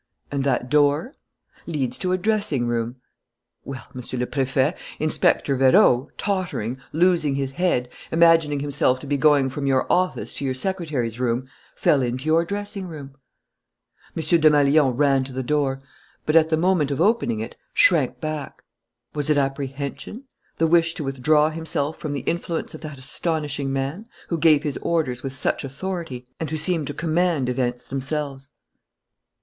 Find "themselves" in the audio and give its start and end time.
27.85-28.49